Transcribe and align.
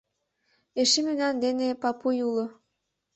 Эше 0.81 0.99
мемнан 1.05 1.35
дене 1.43 1.67
Папуй 1.81 2.17
уло. 2.27 2.45